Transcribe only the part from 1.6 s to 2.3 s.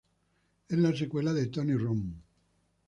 Rome".